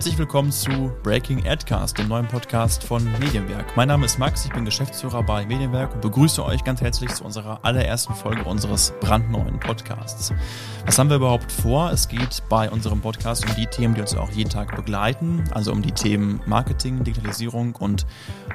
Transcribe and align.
Herzlich 0.00 0.16
willkommen 0.16 0.50
zu 0.50 0.90
Breaking 1.02 1.46
Adcast, 1.46 1.98
dem 1.98 2.08
neuen 2.08 2.26
Podcast 2.26 2.82
von 2.84 3.04
Medienwerk. 3.20 3.76
Mein 3.76 3.88
Name 3.88 4.06
ist 4.06 4.18
Max, 4.18 4.46
ich 4.46 4.52
bin 4.54 4.64
Geschäftsführer 4.64 5.22
bei 5.22 5.44
Medienwerk 5.44 5.92
und 5.92 6.00
begrüße 6.00 6.42
euch 6.42 6.64
ganz 6.64 6.80
herzlich 6.80 7.12
zu 7.12 7.22
unserer 7.22 7.62
allerersten 7.66 8.14
Folge 8.14 8.44
unseres 8.44 8.94
brandneuen 9.02 9.60
Podcasts. 9.60 10.32
Was 10.86 10.98
haben 10.98 11.10
wir 11.10 11.16
überhaupt 11.16 11.52
vor? 11.52 11.90
Es 11.92 12.08
geht 12.08 12.42
bei 12.48 12.70
unserem 12.70 13.02
Podcast 13.02 13.46
um 13.46 13.54
die 13.56 13.66
Themen, 13.66 13.94
die 13.94 14.00
uns 14.00 14.16
auch 14.16 14.30
jeden 14.30 14.48
Tag 14.48 14.74
begleiten, 14.74 15.44
also 15.50 15.70
um 15.70 15.82
die 15.82 15.92
Themen 15.92 16.40
Marketing, 16.46 17.04
Digitalisierung 17.04 17.76
und 17.76 18.06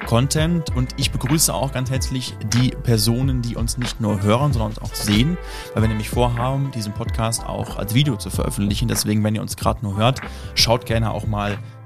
Content. 0.04 0.74
Und 0.74 0.94
ich 0.98 1.12
begrüße 1.12 1.54
auch 1.54 1.70
ganz 1.70 1.92
herzlich 1.92 2.34
die 2.54 2.70
Personen, 2.70 3.42
die 3.42 3.54
uns 3.54 3.78
nicht 3.78 4.00
nur 4.00 4.20
hören, 4.20 4.52
sondern 4.52 4.70
uns 4.70 4.80
auch 4.80 4.96
sehen, 4.96 5.38
weil 5.74 5.82
wir 5.82 5.88
nämlich 5.88 6.10
vorhaben, 6.10 6.72
diesen 6.72 6.92
Podcast 6.92 7.46
auch 7.46 7.76
als 7.76 7.94
Video 7.94 8.16
zu 8.16 8.30
veröffentlichen. 8.30 8.88
Deswegen, 8.88 9.22
wenn 9.22 9.36
ihr 9.36 9.42
uns 9.42 9.56
gerade 9.56 9.86
nur 9.86 9.96
hört, 9.96 10.20
schaut 10.56 10.86
gerne 10.86 11.12
auch 11.12 11.24
mal 11.28 11.35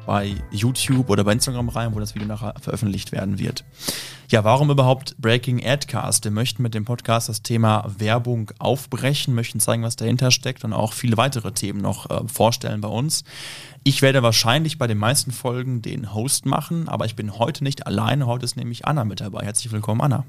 bei 0.07 0.35
YouTube 0.51 1.09
oder 1.09 1.23
bei 1.25 1.33
Instagram 1.33 1.69
rein, 1.69 1.95
wo 1.95 2.01
das 2.01 2.15
Video 2.15 2.27
nachher 2.27 2.55
veröffentlicht 2.61 3.13
werden 3.13 3.39
wird. 3.39 3.65
Ja, 4.29 4.45
warum 4.45 4.71
überhaupt 4.71 5.17
Breaking 5.19 5.65
Adcast? 5.65 6.25
Wir 6.25 6.31
möchten 6.31 6.63
mit 6.63 6.75
dem 6.75 6.85
Podcast 6.85 7.29
das 7.29 7.43
Thema 7.43 7.85
Werbung 7.99 8.51
aufbrechen, 8.59 9.35
möchten 9.35 9.61
zeigen, 9.61 9.83
was 9.83 9.97
dahinter 9.97 10.31
steckt 10.31 10.65
und 10.65 10.73
auch 10.73 10.93
viele 10.93 11.17
weitere 11.17 11.53
Themen 11.53 11.81
noch 11.81 12.11
äh, 12.11 12.27
vorstellen 12.27 12.81
bei 12.81 12.89
uns. 12.89 13.25
Ich 13.85 14.03
werde 14.03 14.23
wahrscheinlich 14.23 14.79
bei 14.79 14.87
den 14.87 14.99
meisten 14.99 15.33
Folgen 15.33 15.83
den 15.83 16.15
Host 16.15 16.47
machen, 16.47 16.89
aber 16.89 17.07
ich 17.07 17.17
bin 17.17 17.39
heute 17.39 17.65
nicht 17.65 17.87
alleine. 17.87 18.27
Heute 18.27 18.45
ist 18.45 18.57
nämlich 18.57 18.87
Anna 18.87 19.05
mit 19.05 19.21
dabei. 19.21 19.45
Herzlich 19.45 19.73
willkommen, 19.73 20.01
Anna. 20.01 20.25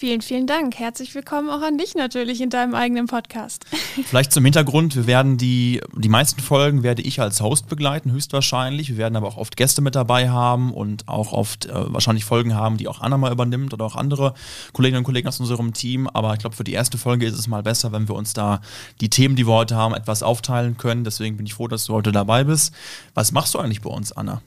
Vielen, 0.00 0.22
vielen 0.22 0.46
Dank. 0.46 0.78
Herzlich 0.78 1.14
willkommen 1.14 1.50
auch 1.50 1.60
an 1.60 1.76
dich 1.76 1.94
natürlich 1.94 2.40
in 2.40 2.48
deinem 2.48 2.74
eigenen 2.74 3.06
Podcast. 3.06 3.66
Vielleicht 4.06 4.32
zum 4.32 4.42
Hintergrund, 4.46 4.96
wir 4.96 5.06
werden 5.06 5.36
die, 5.36 5.82
die 5.94 6.08
meisten 6.08 6.40
Folgen 6.40 6.82
werde 6.82 7.02
ich 7.02 7.20
als 7.20 7.42
Host 7.42 7.68
begleiten, 7.68 8.10
höchstwahrscheinlich. 8.10 8.88
Wir 8.88 8.96
werden 8.96 9.14
aber 9.14 9.28
auch 9.28 9.36
oft 9.36 9.58
Gäste 9.58 9.82
mit 9.82 9.94
dabei 9.94 10.30
haben 10.30 10.72
und 10.72 11.06
auch 11.06 11.34
oft 11.34 11.66
äh, 11.66 11.92
wahrscheinlich 11.92 12.24
Folgen 12.24 12.54
haben, 12.54 12.78
die 12.78 12.88
auch 12.88 13.02
Anna 13.02 13.18
mal 13.18 13.30
übernimmt 13.30 13.74
oder 13.74 13.84
auch 13.84 13.94
andere 13.94 14.32
Kolleginnen 14.72 15.00
und 15.00 15.04
Kollegen 15.04 15.28
aus 15.28 15.38
unserem 15.38 15.74
Team. 15.74 16.08
Aber 16.08 16.32
ich 16.32 16.38
glaube, 16.38 16.56
für 16.56 16.64
die 16.64 16.72
erste 16.72 16.96
Folge 16.96 17.26
ist 17.26 17.38
es 17.38 17.46
mal 17.46 17.62
besser, 17.62 17.92
wenn 17.92 18.08
wir 18.08 18.14
uns 18.14 18.32
da 18.32 18.62
die 19.02 19.10
Themen, 19.10 19.36
die 19.36 19.46
wir 19.46 19.52
heute 19.52 19.76
haben, 19.76 19.92
etwas 19.92 20.22
aufteilen 20.22 20.78
können. 20.78 21.04
Deswegen 21.04 21.36
bin 21.36 21.44
ich 21.44 21.52
froh, 21.52 21.68
dass 21.68 21.84
du 21.84 21.92
heute 21.92 22.10
dabei 22.10 22.44
bist. 22.44 22.74
Was 23.12 23.32
machst 23.32 23.52
du 23.52 23.58
eigentlich 23.58 23.82
bei 23.82 23.90
uns, 23.90 24.12
Anna? 24.12 24.40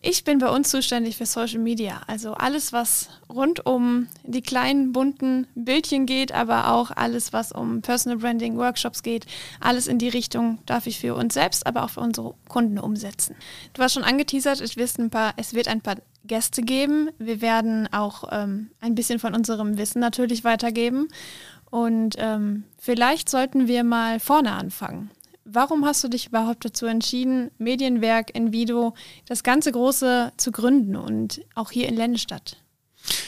Ich 0.00 0.22
bin 0.22 0.38
bei 0.38 0.48
uns 0.48 0.70
zuständig 0.70 1.16
für 1.16 1.26
Social 1.26 1.58
Media, 1.58 2.02
also 2.06 2.34
alles, 2.34 2.72
was 2.72 3.08
rund 3.28 3.66
um 3.66 4.06
die 4.22 4.42
kleinen 4.42 4.92
bunten 4.92 5.48
Bildchen 5.56 6.06
geht, 6.06 6.30
aber 6.30 6.72
auch 6.72 6.92
alles, 6.92 7.32
was 7.32 7.50
um 7.50 7.82
Personal 7.82 8.18
Branding, 8.18 8.56
Workshops 8.56 9.02
geht, 9.02 9.26
alles 9.58 9.88
in 9.88 9.98
die 9.98 10.08
Richtung 10.08 10.60
darf 10.66 10.86
ich 10.86 11.00
für 11.00 11.16
uns 11.16 11.34
selbst, 11.34 11.66
aber 11.66 11.82
auch 11.82 11.90
für 11.90 12.00
unsere 12.00 12.34
Kunden 12.48 12.78
umsetzen. 12.78 13.34
Du 13.72 13.82
hast 13.82 13.94
schon 13.94 14.04
angeteasert, 14.04 14.60
es 14.60 14.76
wird 14.76 14.96
ein 14.98 15.10
paar, 15.10 15.34
es 15.36 15.52
wird 15.52 15.66
ein 15.66 15.80
paar 15.80 15.96
Gäste 16.24 16.62
geben. 16.62 17.10
Wir 17.18 17.40
werden 17.40 17.92
auch 17.92 18.24
ähm, 18.30 18.70
ein 18.80 18.94
bisschen 18.94 19.18
von 19.18 19.34
unserem 19.34 19.78
Wissen 19.78 19.98
natürlich 19.98 20.44
weitergeben. 20.44 21.08
Und 21.70 22.14
ähm, 22.18 22.64
vielleicht 22.78 23.28
sollten 23.28 23.66
wir 23.66 23.82
mal 23.82 24.20
vorne 24.20 24.52
anfangen. 24.52 25.10
Warum 25.50 25.86
hast 25.86 26.04
du 26.04 26.08
dich 26.08 26.26
überhaupt 26.26 26.66
dazu 26.66 26.84
entschieden, 26.84 27.50
Medienwerk 27.56 28.34
in 28.34 28.52
Vido, 28.52 28.92
das 29.24 29.42
ganze 29.42 29.72
Große 29.72 30.32
zu 30.36 30.52
gründen 30.52 30.94
und 30.94 31.40
auch 31.54 31.70
hier 31.70 31.88
in 31.88 31.96
Lennestadt? 31.96 32.58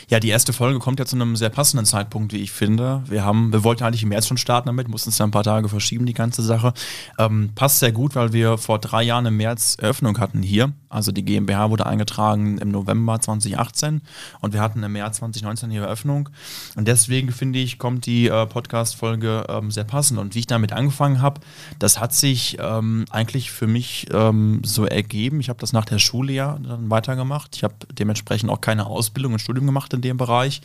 Ja, 0.09 0.21
die 0.21 0.29
erste 0.29 0.53
Folge 0.53 0.81
kommt 0.81 0.99
ja 0.99 1.07
zu 1.07 1.17
einem 1.17 1.35
sehr 1.35 1.49
passenden 1.49 1.87
Zeitpunkt, 1.87 2.35
wie 2.35 2.43
ich 2.43 2.53
finde. 2.53 3.03
Wir 3.07 3.25
haben, 3.25 3.53
wir 3.55 3.65
wollten 3.65 3.85
eigentlich 3.85 4.03
im 4.03 4.11
März 4.11 4.27
schon 4.27 4.37
starten 4.37 4.67
damit, 4.67 4.89
mussten 4.89 5.09
es 5.09 5.17
ja 5.17 5.27
ein 5.27 5.31
paar 5.31 5.45
Tage 5.45 5.71
verschieben, 5.71 6.05
die 6.05 6.13
ganze 6.13 6.43
Sache. 6.43 6.75
Ähm, 7.19 7.53
passt 7.55 7.79
sehr 7.79 7.93
gut, 7.93 8.15
weil 8.17 8.35
wir 8.35 8.59
vor 8.59 8.79
drei 8.81 9.03
Jahren 9.03 9.25
im 9.25 9.39
März 9.39 9.77
Eröffnung 9.81 10.19
hatten 10.19 10.43
hier. 10.43 10.75
Also 10.91 11.13
die 11.13 11.25
GmbH 11.25 11.71
wurde 11.71 11.87
eingetragen 11.87 12.59
im 12.59 12.71
November 12.71 13.21
2018 13.21 14.03
und 14.41 14.53
wir 14.53 14.61
hatten 14.61 14.83
im 14.83 14.93
März 14.93 15.19
2019 15.19 15.71
hier 15.71 15.83
Eröffnung. 15.83 16.29
Und 16.75 16.89
deswegen 16.89 17.31
finde 17.31 17.61
ich, 17.61 17.79
kommt 17.79 18.07
die 18.07 18.27
äh, 18.27 18.47
Podcast-Folge 18.47 19.47
ähm, 19.49 19.71
sehr 19.71 19.85
passend. 19.85 20.19
Und 20.19 20.35
wie 20.35 20.41
ich 20.41 20.47
damit 20.47 20.73
angefangen 20.73 21.23
habe, 21.23 21.41
das 21.79 22.01
hat 22.01 22.13
sich 22.13 22.59
ähm, 22.61 23.05
eigentlich 23.11 23.53
für 23.53 23.69
mich 23.69 24.09
ähm, 24.13 24.61
so 24.65 24.85
ergeben. 24.85 25.41
Ich 25.41 25.49
habe 25.49 25.61
das 25.61 25.73
nach 25.73 25.85
der 25.85 26.01
Schule 26.01 26.33
ja 26.33 26.59
dann 26.61 26.91
weitergemacht. 26.91 27.55
Ich 27.55 27.65
habe 27.65 27.75
dementsprechend 27.93 28.51
auch 28.51 28.61
keine 28.61 28.87
Ausbildung 28.87 29.35
und 29.35 29.39
Studium 29.39 29.67
gemacht 29.67 29.95
in 29.95 30.01
dem 30.01 30.17
Bereich 30.17 30.61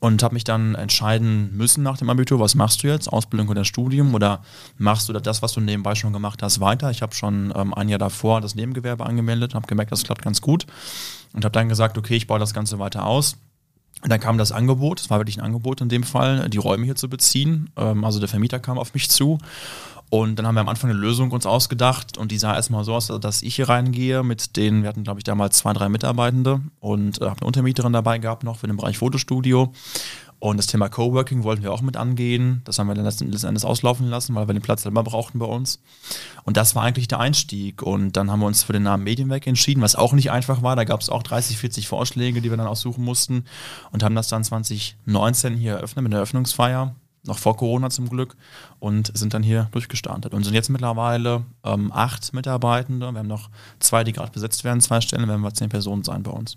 und 0.00 0.22
habe 0.22 0.34
mich 0.34 0.44
dann 0.44 0.74
entscheiden 0.74 1.56
müssen 1.56 1.82
nach 1.82 1.98
dem 1.98 2.10
Abitur, 2.10 2.38
was 2.40 2.54
machst 2.54 2.82
du 2.82 2.88
jetzt, 2.88 3.12
Ausbildung 3.12 3.48
oder 3.48 3.64
Studium 3.64 4.14
oder 4.14 4.42
machst 4.76 5.08
du 5.08 5.12
das, 5.12 5.42
was 5.42 5.52
du 5.52 5.60
nebenbei 5.60 5.94
schon 5.94 6.12
gemacht 6.12 6.42
hast, 6.42 6.60
weiter. 6.60 6.90
Ich 6.90 7.02
habe 7.02 7.14
schon 7.14 7.52
ähm, 7.56 7.74
ein 7.74 7.88
Jahr 7.88 7.98
davor 7.98 8.40
das 8.40 8.54
Nebengewerbe 8.54 9.04
angemeldet, 9.04 9.54
habe 9.54 9.66
gemerkt, 9.66 9.92
das 9.92 10.04
klappt 10.04 10.22
ganz 10.22 10.40
gut 10.40 10.66
und 11.32 11.44
habe 11.44 11.52
dann 11.52 11.68
gesagt, 11.68 11.98
okay, 11.98 12.16
ich 12.16 12.26
baue 12.26 12.38
das 12.38 12.54
Ganze 12.54 12.78
weiter 12.78 13.06
aus. 13.06 13.36
Und 14.02 14.10
dann 14.10 14.20
kam 14.20 14.38
das 14.38 14.52
Angebot, 14.52 15.00
es 15.00 15.10
war 15.10 15.18
wirklich 15.18 15.38
ein 15.38 15.44
Angebot 15.44 15.80
in 15.80 15.88
dem 15.88 16.04
Fall, 16.04 16.48
die 16.50 16.58
Räume 16.58 16.84
hier 16.84 16.94
zu 16.94 17.08
beziehen. 17.08 17.70
Ähm, 17.76 18.04
also 18.04 18.20
der 18.20 18.28
Vermieter 18.28 18.60
kam 18.60 18.78
auf 18.78 18.94
mich 18.94 19.10
zu 19.10 19.38
und 20.10 20.36
dann 20.36 20.46
haben 20.46 20.54
wir 20.54 20.62
am 20.62 20.68
Anfang 20.68 20.90
eine 20.90 20.98
Lösung 20.98 21.30
uns 21.32 21.44
ausgedacht 21.44 22.16
und 22.16 22.32
die 22.32 22.38
sah 22.38 22.54
erstmal 22.54 22.84
so 22.84 22.94
aus, 22.94 23.08
dass 23.08 23.42
ich 23.42 23.56
hier 23.56 23.68
reingehe 23.68 24.22
mit 24.22 24.56
denen, 24.56 24.82
wir 24.82 24.88
hatten 24.88 25.04
glaube 25.04 25.20
ich 25.20 25.24
damals 25.24 25.58
zwei, 25.58 25.72
drei 25.74 25.88
Mitarbeitende 25.88 26.60
und 26.80 27.20
äh, 27.20 27.26
habe 27.26 27.40
eine 27.40 27.46
Untermieterin 27.46 27.92
dabei 27.92 28.18
gehabt 28.18 28.42
noch 28.42 28.58
für 28.58 28.66
den 28.66 28.76
Bereich 28.76 28.98
Fotostudio. 28.98 29.72
Und 30.40 30.56
das 30.56 30.68
Thema 30.68 30.88
Coworking 30.88 31.42
wollten 31.42 31.64
wir 31.64 31.72
auch 31.72 31.82
mit 31.82 31.96
angehen. 31.96 32.62
Das 32.64 32.78
haben 32.78 32.86
wir 32.86 32.94
dann 32.94 33.04
letzten 33.04 33.32
Endes 33.32 33.64
auslaufen 33.64 34.08
lassen, 34.08 34.36
weil 34.36 34.46
wir 34.46 34.54
den 34.54 34.62
Platz 34.62 34.82
selber 34.84 35.02
brauchten 35.02 35.40
bei 35.40 35.46
uns. 35.46 35.80
Und 36.44 36.56
das 36.56 36.76
war 36.76 36.84
eigentlich 36.84 37.08
der 37.08 37.18
Einstieg. 37.18 37.82
Und 37.82 38.16
dann 38.16 38.30
haben 38.30 38.38
wir 38.38 38.46
uns 38.46 38.62
für 38.62 38.72
den 38.72 38.84
Namen 38.84 39.02
Medienwerk 39.02 39.48
entschieden, 39.48 39.82
was 39.82 39.96
auch 39.96 40.12
nicht 40.12 40.30
einfach 40.30 40.62
war. 40.62 40.76
Da 40.76 40.84
gab 40.84 41.00
es 41.00 41.10
auch 41.10 41.24
30, 41.24 41.58
40 41.58 41.88
Vorschläge, 41.88 42.40
die 42.40 42.50
wir 42.50 42.56
dann 42.56 42.68
aussuchen 42.68 43.02
mussten. 43.02 43.46
Und 43.90 44.04
haben 44.04 44.14
das 44.14 44.28
dann 44.28 44.44
2019 44.44 45.56
hier 45.56 45.72
eröffnet 45.72 46.04
mit 46.04 46.12
der 46.12 46.18
Eröffnungsfeier 46.18 46.94
noch 47.24 47.38
vor 47.38 47.56
Corona 47.56 47.90
zum 47.90 48.08
Glück, 48.08 48.36
und 48.80 49.16
sind 49.16 49.34
dann 49.34 49.42
hier 49.42 49.68
durchgestartet 49.72 50.34
und 50.34 50.44
sind 50.44 50.54
jetzt 50.54 50.70
mittlerweile 50.70 51.44
ähm, 51.64 51.92
acht 51.92 52.32
Mitarbeitende. 52.32 53.10
Wir 53.12 53.18
haben 53.18 53.26
noch 53.26 53.50
zwei, 53.80 54.04
die 54.04 54.12
gerade 54.12 54.32
besetzt 54.32 54.64
werden, 54.64 54.80
zwei 54.80 55.00
Stellen, 55.00 55.28
werden 55.28 55.42
wir 55.42 55.54
zehn 55.54 55.68
Personen 55.68 56.04
sein 56.04 56.22
bei 56.22 56.30
uns. 56.30 56.56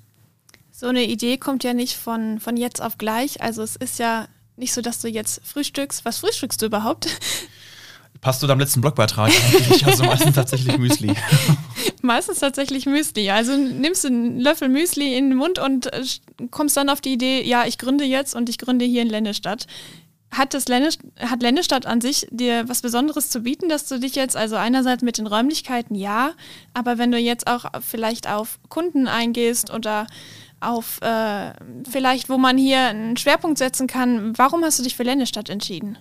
So 0.71 0.87
eine 0.87 1.03
Idee 1.03 1.37
kommt 1.37 1.63
ja 1.63 1.73
nicht 1.73 1.95
von, 1.95 2.39
von 2.39 2.57
jetzt 2.57 2.81
auf 2.81 2.97
gleich. 2.97 3.41
Also 3.41 3.61
es 3.61 3.75
ist 3.75 3.99
ja 3.99 4.27
nicht 4.55 4.73
so, 4.73 4.81
dass 4.81 4.99
du 4.99 5.09
jetzt 5.09 5.41
frühstückst. 5.45 6.05
Was 6.05 6.19
frühstückst 6.19 6.61
du 6.61 6.67
überhaupt? 6.67 7.07
Passt 8.21 8.43
du 8.43 8.47
deinem 8.47 8.59
letzten 8.59 8.81
Blogbeitrag 8.81 9.31
eigentlich? 9.31 9.85
Also 9.85 10.03
meistens 10.03 10.35
tatsächlich 10.35 10.77
Müsli. 10.77 11.15
meistens 12.03 12.39
tatsächlich 12.39 12.85
Müsli. 12.85 13.31
Also 13.31 13.55
nimmst 13.55 14.03
du 14.03 14.09
einen 14.09 14.39
Löffel 14.39 14.69
Müsli 14.69 15.17
in 15.17 15.29
den 15.29 15.37
Mund 15.37 15.57
und 15.57 15.91
äh, 15.91 16.03
kommst 16.51 16.77
dann 16.77 16.89
auf 16.89 17.01
die 17.01 17.13
Idee, 17.13 17.43
ja, 17.43 17.65
ich 17.65 17.79
gründe 17.79 18.03
jetzt 18.03 18.35
und 18.35 18.47
ich 18.49 18.59
gründe 18.59 18.85
hier 18.85 19.01
in 19.01 19.09
Lennestadt 19.09 19.65
hat 20.31 20.53
das 20.53 20.67
Ländes 20.67 20.97
hat 21.19 21.41
Ländestadt 21.41 21.85
an 21.85 22.01
sich 22.01 22.27
dir 22.31 22.67
was 22.67 22.81
Besonderes 22.81 23.29
zu 23.29 23.41
bieten, 23.41 23.69
dass 23.69 23.87
du 23.87 23.99
dich 23.99 24.15
jetzt 24.15 24.37
also 24.37 24.55
einerseits 24.55 25.03
mit 25.03 25.17
den 25.17 25.27
Räumlichkeiten 25.27 25.95
ja, 25.95 26.31
aber 26.73 26.97
wenn 26.97 27.11
du 27.11 27.17
jetzt 27.17 27.47
auch 27.47 27.65
vielleicht 27.81 28.29
auf 28.29 28.59
Kunden 28.69 29.07
eingehst 29.07 29.71
oder 29.73 30.07
auf 30.61 31.01
äh, 31.01 31.53
vielleicht, 31.89 32.29
wo 32.29 32.37
man 32.37 32.57
hier 32.57 32.87
einen 32.87 33.17
Schwerpunkt 33.17 33.57
setzen 33.57 33.87
kann, 33.87 34.37
warum 34.37 34.63
hast 34.63 34.79
du 34.79 34.83
dich 34.83 34.95
für 34.95 35.03
Ländestadt 35.03 35.49
entschieden? 35.49 35.97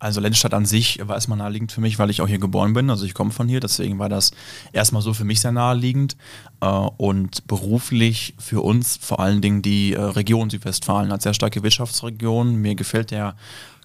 Also 0.00 0.18
Lennestadt 0.22 0.54
an 0.54 0.64
sich 0.64 0.98
war 1.06 1.14
erstmal 1.14 1.36
naheliegend 1.36 1.72
für 1.72 1.82
mich, 1.82 1.98
weil 1.98 2.08
ich 2.08 2.22
auch 2.22 2.26
hier 2.26 2.38
geboren 2.38 2.72
bin. 2.72 2.88
Also 2.88 3.04
ich 3.04 3.12
komme 3.12 3.32
von 3.32 3.48
hier, 3.48 3.60
deswegen 3.60 3.98
war 3.98 4.08
das 4.08 4.30
erstmal 4.72 5.02
so 5.02 5.12
für 5.12 5.24
mich 5.24 5.42
sehr 5.42 5.52
naheliegend. 5.52 6.16
Äh, 6.62 6.66
und 6.66 7.46
beruflich 7.46 8.34
für 8.38 8.62
uns 8.62 8.96
vor 8.96 9.20
allen 9.20 9.42
Dingen 9.42 9.60
die 9.60 9.92
äh, 9.92 10.00
Region 10.00 10.48
Südwestfalen 10.48 11.12
als 11.12 11.24
sehr 11.24 11.34
starke 11.34 11.62
Wirtschaftsregion. 11.62 12.56
Mir 12.56 12.76
gefällt 12.76 13.10
der 13.10 13.36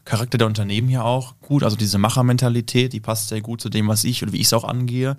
Charakter 0.06 0.38
der 0.38 0.48
Unternehmen 0.48 0.88
hier 0.88 1.04
auch 1.04 1.34
gut. 1.42 1.64
Also 1.64 1.76
diese 1.76 1.98
Machermentalität, 1.98 2.94
die 2.94 3.00
passt 3.00 3.30
sehr 3.30 3.42
gut 3.42 3.60
zu 3.60 3.70
dem, 3.70 3.88
was 3.88 4.04
ich 4.04 4.22
oder 4.24 4.32
wie 4.32 4.38
ich 4.38 4.48
es 4.48 4.54
auch 4.54 4.64
angehe. 4.64 5.18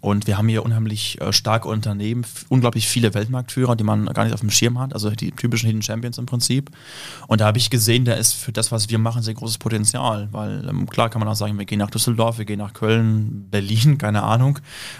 Und 0.00 0.26
wir 0.26 0.36
haben 0.36 0.48
hier 0.48 0.64
unheimlich 0.64 1.20
äh, 1.20 1.32
starke 1.32 1.68
Unternehmen, 1.68 2.26
unglaublich 2.48 2.88
viele 2.88 3.14
Weltmarktführer, 3.14 3.76
die 3.76 3.84
man 3.84 4.06
gar 4.06 4.24
nicht 4.24 4.34
auf 4.34 4.40
dem 4.40 4.50
Schirm 4.50 4.80
hat, 4.80 4.94
also 4.94 5.10
die 5.10 5.30
typischen 5.30 5.68
Hidden 5.68 5.82
Champions 5.82 6.18
im 6.18 6.26
Prinzip. 6.26 6.72
Und 7.28 7.40
da 7.40 7.46
habe 7.46 7.58
ich 7.58 7.70
gesehen, 7.70 8.04
da 8.04 8.14
ist 8.14 8.32
für 8.32 8.50
das, 8.50 8.72
was 8.72 8.90
wir 8.90 8.98
machen, 8.98 9.22
sehr 9.22 9.34
großes 9.34 9.58
Potenzial, 9.58 10.28
weil 10.32 10.68
ähm, 10.68 10.88
klar 10.88 11.08
kann 11.08 11.20
man 11.20 11.28
auch 11.28 11.36
sagen, 11.36 11.56
wir 11.56 11.66
gehen 11.66 11.78
nach 11.78 11.90
Düsseldorf, 11.90 12.38
wir 12.38 12.44
gehen 12.44 12.58
nach 12.58 12.72
Köln, 12.72 13.46
Berlin, 13.48 13.96
keine 13.98 14.24
Ahnung, 14.24 14.58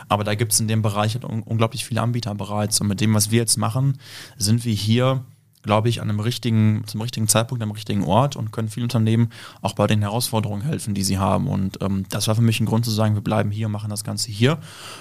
aber 0.08 0.22
da 0.22 0.36
gibt 0.36 0.52
es 0.52 0.60
in 0.60 0.68
dem 0.68 0.82
Bereich 0.82 1.14
halt 1.14 1.24
un 1.24 1.42
unglaublich 1.42 1.84
viele 1.84 2.00
Anbieter 2.00 2.36
bereits. 2.36 2.80
Und 2.80 2.86
mit 2.86 3.00
dem, 3.00 3.12
was 3.12 3.32
wir 3.32 3.40
jetzt 3.40 3.56
machen, 3.56 3.98
sind 4.36 4.64
wir 4.64 4.72
hier 4.72 5.24
glaube 5.62 5.88
ich, 5.88 6.00
an 6.00 6.08
einem 6.08 6.20
richtigen, 6.20 6.84
zum 6.86 7.00
richtigen 7.00 7.28
Zeitpunkt, 7.28 7.62
am 7.62 7.70
richtigen 7.70 8.04
Ort 8.04 8.36
und 8.36 8.52
können 8.52 8.68
vielen 8.68 8.84
Unternehmen 8.84 9.30
auch 9.60 9.74
bei 9.74 9.86
den 9.86 10.00
Herausforderungen 10.00 10.62
helfen, 10.62 10.94
die 10.94 11.02
sie 11.02 11.18
haben. 11.18 11.46
Und 11.46 11.80
ähm, 11.82 12.04
das 12.10 12.28
war 12.28 12.34
für 12.34 12.42
mich 12.42 12.60
ein 12.60 12.66
Grund 12.66 12.84
zu 12.84 12.90
sagen, 12.90 13.14
wir 13.14 13.22
bleiben 13.22 13.50
hier, 13.50 13.68
machen 13.68 13.90
das 13.90 14.04
Ganze 14.04 14.30
hier. 14.30 14.58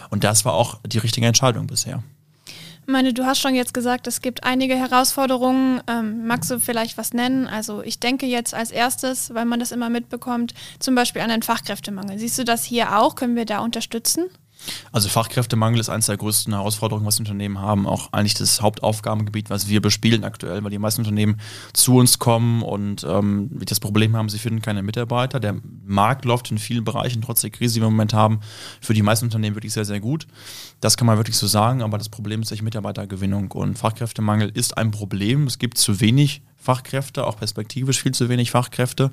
Und 0.09 0.23
das 0.23 0.45
war 0.45 0.53
auch 0.53 0.79
die 0.85 0.99
richtige 0.99 1.27
Entscheidung 1.27 1.67
bisher. 1.67 2.03
Ich 2.83 2.91
meine, 2.91 3.13
du 3.13 3.25
hast 3.25 3.39
schon 3.39 3.53
jetzt 3.53 3.73
gesagt, 3.73 4.07
es 4.07 4.21
gibt 4.21 4.43
einige 4.43 4.75
Herausforderungen. 4.75 5.81
Ähm, 5.87 6.25
magst 6.25 6.49
du 6.49 6.59
vielleicht 6.59 6.97
was 6.97 7.13
nennen? 7.13 7.47
Also 7.47 7.83
ich 7.83 7.99
denke 7.99 8.25
jetzt 8.25 8.53
als 8.53 8.71
erstes, 8.71 9.33
weil 9.33 9.45
man 9.45 9.59
das 9.59 9.71
immer 9.71 9.89
mitbekommt, 9.89 10.53
zum 10.79 10.95
Beispiel 10.95 11.21
an 11.21 11.29
den 11.29 11.43
Fachkräftemangel. 11.43 12.17
Siehst 12.17 12.39
du 12.39 12.43
das 12.43 12.63
hier 12.63 12.97
auch? 12.97 13.15
Können 13.15 13.35
wir 13.35 13.45
da 13.45 13.59
unterstützen? 13.59 14.25
Also 14.91 15.09
Fachkräftemangel 15.09 15.79
ist 15.79 15.89
eines 15.89 16.07
der 16.07 16.17
größten 16.17 16.53
Herausforderungen, 16.53 17.05
was 17.05 17.19
Unternehmen 17.19 17.59
haben. 17.59 17.87
Auch 17.87 18.11
eigentlich 18.13 18.33
das 18.33 18.61
Hauptaufgabengebiet, 18.61 19.49
was 19.49 19.67
wir 19.67 19.81
bespielen 19.81 20.23
aktuell, 20.23 20.63
weil 20.63 20.71
die 20.71 20.79
meisten 20.79 21.01
Unternehmen 21.01 21.39
zu 21.73 21.95
uns 21.95 22.19
kommen 22.19 22.61
und 22.61 23.05
ähm, 23.07 23.49
das 23.65 23.79
Problem 23.79 24.15
haben, 24.15 24.29
sie 24.29 24.39
finden 24.39 24.61
keine 24.61 24.83
Mitarbeiter. 24.83 25.39
Der 25.39 25.55
Markt 25.85 26.25
läuft 26.25 26.51
in 26.51 26.57
vielen 26.57 26.83
Bereichen, 26.83 27.21
trotz 27.21 27.41
der 27.41 27.49
Krise, 27.49 27.75
die 27.75 27.81
wir 27.81 27.87
im 27.87 27.93
Moment 27.93 28.13
haben, 28.13 28.39
für 28.81 28.93
die 28.93 29.01
meisten 29.01 29.25
Unternehmen 29.25 29.55
wirklich 29.55 29.73
sehr, 29.73 29.85
sehr 29.85 29.99
gut. 29.99 30.27
Das 30.79 30.97
kann 30.97 31.07
man 31.07 31.17
wirklich 31.17 31.37
so 31.37 31.47
sagen, 31.47 31.81
aber 31.81 31.97
das 31.97 32.09
Problem 32.09 32.41
ist 32.41 32.51
echt 32.51 32.63
Mitarbeitergewinnung 32.63 33.51
und 33.51 33.77
Fachkräftemangel 33.77 34.49
ist 34.53 34.77
ein 34.77 34.91
Problem. 34.91 35.47
Es 35.47 35.59
gibt 35.59 35.77
zu 35.77 35.99
wenig 35.99 36.41
Fachkräfte, 36.61 37.25
auch 37.25 37.37
perspektivisch 37.37 38.01
viel 38.01 38.13
zu 38.13 38.29
wenig 38.29 38.51
Fachkräfte. 38.51 39.11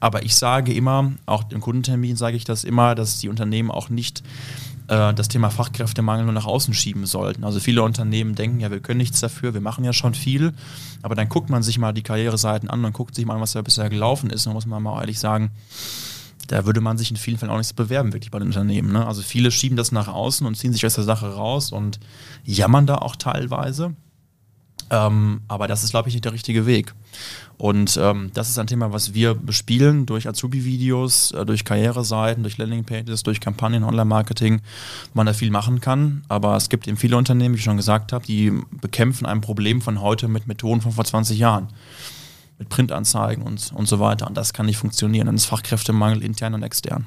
Aber 0.00 0.22
ich 0.22 0.36
sage 0.36 0.72
immer, 0.72 1.12
auch 1.24 1.44
im 1.50 1.60
Kundentermin 1.60 2.16
sage 2.16 2.36
ich 2.36 2.44
das 2.44 2.62
immer, 2.62 2.94
dass 2.94 3.18
die 3.18 3.30
Unternehmen 3.30 3.70
auch 3.70 3.88
nicht 3.88 4.22
äh, 4.90 5.14
das 5.14 5.28
Thema 5.28 5.50
Fachkräftemangel 5.50 6.24
nur 6.24 6.34
nach 6.34 6.46
außen 6.46 6.74
schieben 6.74 7.06
sollten. 7.06 7.44
Also 7.44 7.60
viele 7.60 7.82
Unternehmen 7.82 8.34
denken, 8.34 8.60
ja, 8.60 8.70
wir 8.70 8.80
können 8.80 8.98
nichts 8.98 9.20
dafür, 9.20 9.54
wir 9.54 9.60
machen 9.60 9.84
ja 9.84 9.92
schon 9.92 10.14
viel, 10.14 10.52
aber 11.02 11.14
dann 11.14 11.28
guckt 11.28 11.48
man 11.48 11.62
sich 11.62 11.78
mal 11.78 11.92
die 11.92 12.02
Karriereseiten 12.02 12.68
an 12.68 12.84
und 12.84 12.92
guckt 12.92 13.14
sich 13.14 13.24
mal 13.24 13.34
an, 13.34 13.40
was 13.40 13.52
da 13.52 13.62
bisher 13.62 13.88
gelaufen 13.88 14.30
ist. 14.30 14.46
Da 14.46 14.52
muss 14.52 14.66
man 14.66 14.82
mal 14.82 15.00
ehrlich 15.00 15.20
sagen, 15.20 15.52
da 16.48 16.66
würde 16.66 16.80
man 16.80 16.98
sich 16.98 17.12
in 17.12 17.16
vielen 17.16 17.38
Fällen 17.38 17.52
auch 17.52 17.58
nichts 17.58 17.72
bewerben, 17.72 18.12
wirklich 18.12 18.32
bei 18.32 18.40
den 18.40 18.48
Unternehmen. 18.48 18.92
Ne? 18.92 19.06
Also 19.06 19.22
viele 19.22 19.52
schieben 19.52 19.76
das 19.76 19.92
nach 19.92 20.08
außen 20.08 20.44
und 20.44 20.56
ziehen 20.56 20.72
sich 20.72 20.84
aus 20.84 20.96
der 20.96 21.04
Sache 21.04 21.34
raus 21.34 21.70
und 21.70 22.00
jammern 22.44 22.86
da 22.86 22.96
auch 22.96 23.14
teilweise. 23.14 23.94
Ähm, 24.90 25.40
aber 25.46 25.68
das 25.68 25.84
ist, 25.84 25.90
glaube 25.90 26.08
ich, 26.08 26.14
nicht 26.14 26.24
der 26.24 26.32
richtige 26.32 26.66
Weg. 26.66 26.92
Und 27.58 27.98
ähm, 28.00 28.30
das 28.34 28.48
ist 28.48 28.58
ein 28.58 28.66
Thema, 28.66 28.92
was 28.92 29.14
wir 29.14 29.34
bespielen 29.34 30.06
durch 30.06 30.26
Azubi-Videos, 30.26 31.32
äh, 31.32 31.44
durch 31.44 31.64
Karriereseiten, 31.64 32.42
durch 32.42 32.58
Landingpages, 32.58 33.22
durch 33.22 33.40
Kampagnen, 33.40 33.84
Online-Marketing, 33.84 34.62
man 35.14 35.26
da 35.26 35.32
viel 35.32 35.50
machen 35.50 35.80
kann. 35.80 36.22
Aber 36.28 36.56
es 36.56 36.68
gibt 36.68 36.88
eben 36.88 36.96
viele 36.96 37.16
Unternehmen, 37.16 37.54
wie 37.54 37.58
ich 37.58 37.64
schon 37.64 37.76
gesagt 37.76 38.12
habe, 38.12 38.26
die 38.26 38.52
bekämpfen 38.70 39.26
ein 39.26 39.40
Problem 39.40 39.80
von 39.80 40.00
heute 40.00 40.26
mit 40.26 40.46
Methoden 40.46 40.80
von 40.80 40.92
vor 40.92 41.04
20 41.04 41.38
Jahren. 41.38 41.68
Mit 42.58 42.68
Printanzeigen 42.68 43.42
und, 43.44 43.72
und 43.74 43.86
so 43.86 44.00
weiter. 44.00 44.26
Und 44.26 44.36
das 44.36 44.52
kann 44.52 44.66
nicht 44.66 44.78
funktionieren. 44.78 45.26
Dann 45.26 45.36
ist 45.36 45.46
Fachkräftemangel 45.46 46.22
intern 46.22 46.54
und 46.54 46.62
extern. 46.62 47.06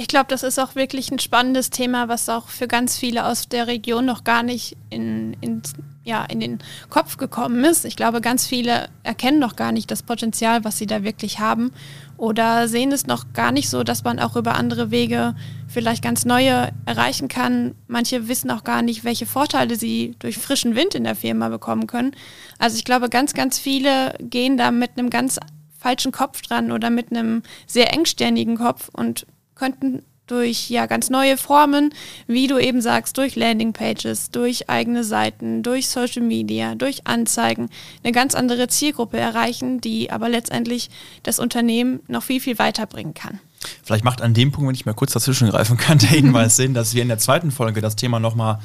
Ich 0.00 0.06
glaube, 0.06 0.26
das 0.28 0.44
ist 0.44 0.60
auch 0.60 0.76
wirklich 0.76 1.10
ein 1.10 1.18
spannendes 1.18 1.70
Thema, 1.70 2.06
was 2.06 2.28
auch 2.28 2.46
für 2.46 2.68
ganz 2.68 2.96
viele 2.96 3.26
aus 3.26 3.48
der 3.48 3.66
Region 3.66 4.04
noch 4.04 4.22
gar 4.22 4.44
nicht 4.44 4.76
in, 4.90 5.36
in, 5.40 5.60
ja, 6.04 6.24
in 6.24 6.38
den 6.38 6.60
Kopf 6.88 7.16
gekommen 7.16 7.64
ist. 7.64 7.84
Ich 7.84 7.96
glaube, 7.96 8.20
ganz 8.20 8.46
viele 8.46 8.90
erkennen 9.02 9.40
noch 9.40 9.56
gar 9.56 9.72
nicht 9.72 9.90
das 9.90 10.04
Potenzial, 10.04 10.62
was 10.62 10.78
sie 10.78 10.86
da 10.86 11.02
wirklich 11.02 11.40
haben 11.40 11.72
oder 12.16 12.68
sehen 12.68 12.92
es 12.92 13.08
noch 13.08 13.32
gar 13.32 13.50
nicht 13.50 13.68
so, 13.68 13.82
dass 13.82 14.04
man 14.04 14.20
auch 14.20 14.36
über 14.36 14.54
andere 14.54 14.92
Wege 14.92 15.34
vielleicht 15.66 16.04
ganz 16.04 16.24
neue 16.24 16.70
erreichen 16.86 17.26
kann. 17.26 17.74
Manche 17.88 18.28
wissen 18.28 18.52
auch 18.52 18.62
gar 18.62 18.82
nicht, 18.82 19.02
welche 19.02 19.26
Vorteile 19.26 19.74
sie 19.74 20.14
durch 20.20 20.38
frischen 20.38 20.76
Wind 20.76 20.94
in 20.94 21.02
der 21.02 21.16
Firma 21.16 21.48
bekommen 21.48 21.88
können. 21.88 22.12
Also 22.60 22.76
ich 22.76 22.84
glaube, 22.84 23.08
ganz, 23.08 23.34
ganz 23.34 23.58
viele 23.58 24.14
gehen 24.20 24.56
da 24.58 24.70
mit 24.70 24.92
einem 24.96 25.10
ganz 25.10 25.40
falschen 25.76 26.12
Kopf 26.12 26.40
dran 26.42 26.70
oder 26.70 26.88
mit 26.88 27.10
einem 27.10 27.42
sehr 27.66 27.92
engsternigen 27.92 28.58
Kopf 28.58 28.90
und 28.92 29.26
könnten 29.58 30.02
durch 30.26 30.70
ja 30.70 30.86
ganz 30.86 31.10
neue 31.10 31.36
Formen, 31.36 31.92
wie 32.26 32.46
du 32.46 32.58
eben 32.58 32.80
sagst, 32.80 33.18
durch 33.18 33.34
Landingpages, 33.34 34.30
durch 34.30 34.68
eigene 34.68 35.02
Seiten, 35.02 35.62
durch 35.62 35.88
Social 35.88 36.22
Media, 36.22 36.74
durch 36.74 37.06
Anzeigen 37.06 37.68
eine 38.04 38.12
ganz 38.12 38.34
andere 38.34 38.68
Zielgruppe 38.68 39.16
erreichen, 39.16 39.80
die 39.80 40.10
aber 40.10 40.28
letztendlich 40.28 40.90
das 41.22 41.38
Unternehmen 41.38 42.00
noch 42.08 42.22
viel, 42.22 42.40
viel 42.40 42.58
weiterbringen 42.58 43.14
kann. 43.14 43.40
Vielleicht 43.82 44.04
macht 44.04 44.22
an 44.22 44.34
dem 44.34 44.52
Punkt, 44.52 44.68
wenn 44.68 44.74
ich 44.74 44.86
mal 44.86 44.94
kurz 44.94 45.12
dazwischen 45.12 45.48
greifen 45.48 45.76
kann, 45.76 45.98
der 45.98 46.08
Hinweis 46.10 46.56
Sinn, 46.56 46.74
dass 46.74 46.94
wir 46.94 47.02
in 47.02 47.08
der 47.08 47.18
zweiten 47.18 47.50
Folge 47.50 47.80
das 47.80 47.96
Thema 47.96 48.20
nochmal 48.20 48.60